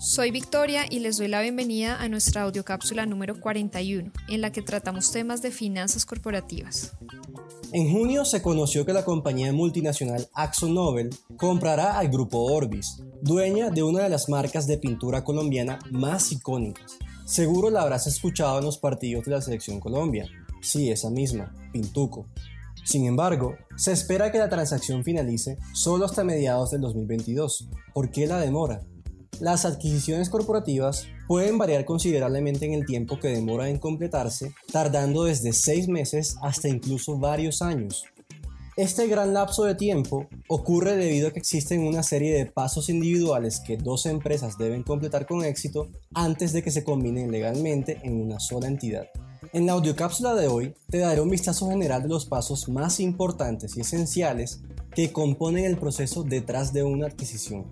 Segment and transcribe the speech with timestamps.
[0.00, 4.62] Soy Victoria y les doy la bienvenida a nuestra audiocápsula número 41, en la que
[4.62, 6.92] tratamos temas de finanzas corporativas.
[7.72, 10.26] En junio se conoció que la compañía multinacional
[10.68, 16.32] Nobel comprará al grupo Orbis, dueña de una de las marcas de pintura colombiana más
[16.32, 16.96] icónicas.
[17.26, 20.26] Seguro la habrás escuchado en los partidos de la Selección Colombia.
[20.62, 22.26] Sí, esa misma, Pintuco.
[22.84, 27.68] Sin embargo, se espera que la transacción finalice solo hasta mediados del 2022.
[27.92, 28.80] ¿Por qué la demora?
[29.40, 35.54] Las adquisiciones corporativas pueden variar considerablemente en el tiempo que demora en completarse, tardando desde
[35.54, 38.04] seis meses hasta incluso varios años.
[38.76, 43.60] Este gran lapso de tiempo ocurre debido a que existen una serie de pasos individuales
[43.60, 48.40] que dos empresas deben completar con éxito antes de que se combinen legalmente en una
[48.40, 49.08] sola entidad.
[49.54, 53.74] En la audiocápsula de hoy te daré un vistazo general de los pasos más importantes
[53.78, 54.60] y esenciales
[54.94, 57.64] que componen el proceso detrás de una adquisición.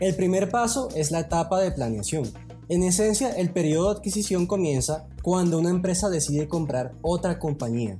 [0.00, 2.24] El primer paso es la etapa de planeación.
[2.68, 7.98] En esencia, el periodo de adquisición comienza cuando una empresa decide comprar otra compañía.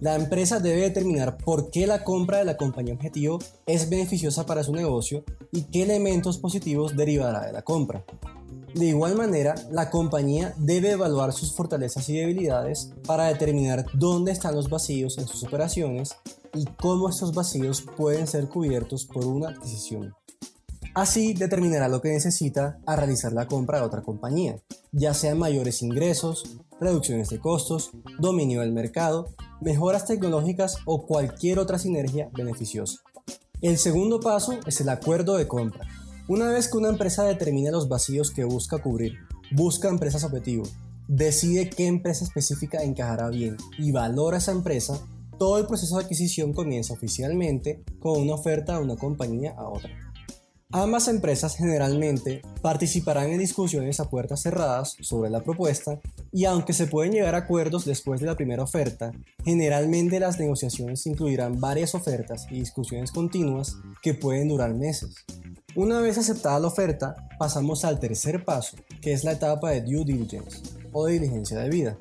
[0.00, 4.64] La empresa debe determinar por qué la compra de la compañía objetivo es beneficiosa para
[4.64, 8.04] su negocio y qué elementos positivos derivará de la compra.
[8.74, 14.54] De igual manera, la compañía debe evaluar sus fortalezas y debilidades para determinar dónde están
[14.54, 16.16] los vacíos en sus operaciones
[16.52, 20.14] y cómo estos vacíos pueden ser cubiertos por una adquisición.
[20.96, 25.82] Así determinará lo que necesita a realizar la compra de otra compañía, ya sean mayores
[25.82, 29.28] ingresos, reducciones de costos, dominio del mercado,
[29.60, 33.02] mejoras tecnológicas o cualquier otra sinergia beneficiosa.
[33.60, 35.86] El segundo paso es el acuerdo de compra.
[36.28, 39.18] Una vez que una empresa determina los vacíos que busca cubrir,
[39.52, 40.62] busca empresas objetivo,
[41.08, 44.98] decide qué empresa específica encajará bien y valora esa empresa,
[45.38, 50.05] todo el proceso de adquisición comienza oficialmente con una oferta de una compañía a otra.
[50.72, 56.00] Ambas empresas generalmente participarán en discusiones a puertas cerradas sobre la propuesta
[56.32, 59.12] y aunque se pueden llegar a acuerdos después de la primera oferta,
[59.44, 65.24] generalmente las negociaciones incluirán varias ofertas y discusiones continuas que pueden durar meses.
[65.76, 70.04] Una vez aceptada la oferta, pasamos al tercer paso, que es la etapa de due
[70.04, 70.62] diligence
[70.92, 71.96] o diligencia de vida.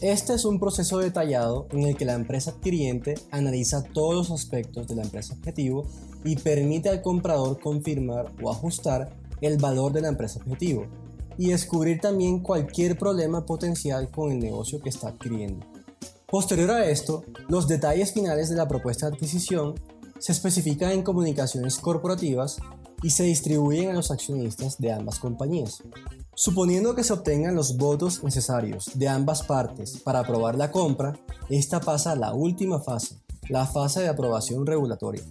[0.00, 4.88] Este es un proceso detallado en el que la empresa adquiriente analiza todos los aspectos
[4.88, 5.86] de la empresa objetivo
[6.24, 10.86] y permite al comprador confirmar o ajustar el valor de la empresa objetivo
[11.38, 15.66] y descubrir también cualquier problema potencial con el negocio que está adquiriendo.
[16.26, 19.74] Posterior a esto, los detalles finales de la propuesta de adquisición
[20.18, 22.58] se especifican en comunicaciones corporativas
[23.02, 25.82] y se distribuyen a los accionistas de ambas compañías.
[26.34, 31.18] Suponiendo que se obtengan los votos necesarios de ambas partes para aprobar la compra,
[31.50, 33.16] esta pasa a la última fase,
[33.50, 35.22] la fase de aprobación regulatoria.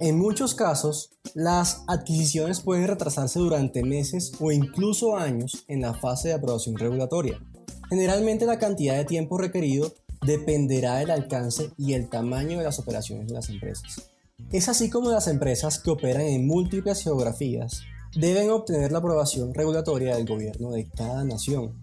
[0.00, 6.28] En muchos casos, las adquisiciones pueden retrasarse durante meses o incluso años en la fase
[6.28, 7.40] de aprobación regulatoria.
[7.88, 9.94] Generalmente la cantidad de tiempo requerido
[10.26, 14.10] dependerá del alcance y el tamaño de las operaciones de las empresas.
[14.50, 17.82] Es así como las empresas que operan en múltiples geografías
[18.16, 21.74] deben obtener la aprobación regulatoria del gobierno de cada nación.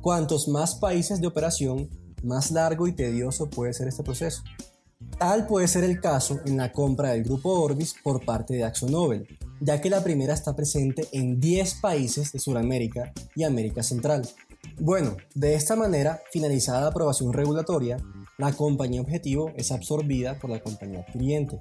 [0.00, 1.90] Cuantos más países de operación,
[2.22, 4.42] más largo y tedioso puede ser este proceso.
[5.18, 9.26] Tal puede ser el caso en la compra del grupo Orbis por parte de AxoNobel,
[9.60, 14.26] ya que la primera está presente en 10 países de Sudamérica y América Central.
[14.80, 17.98] Bueno, de esta manera, finalizada la aprobación regulatoria,
[18.38, 21.58] la compañía objetivo es absorbida por la compañía cliente.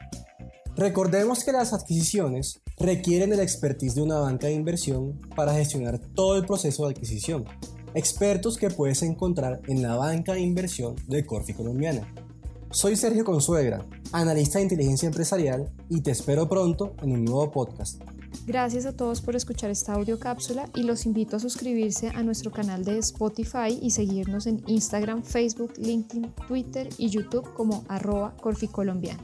[0.76, 6.38] Recordemos que las adquisiciones requieren el expertise de una banca de inversión para gestionar todo
[6.38, 7.46] el proceso de adquisición,
[7.94, 12.14] expertos que puedes encontrar en la banca de inversión de Corfi Colombiana.
[12.72, 18.02] Soy Sergio Consuegra, analista de inteligencia empresarial y te espero pronto en un nuevo podcast.
[18.48, 22.50] Gracias a todos por escuchar esta audio cápsula y los invito a suscribirse a nuestro
[22.50, 29.22] canal de Spotify y seguirnos en Instagram, Facebook, LinkedIn, Twitter y YouTube como arroba Corficolombiana.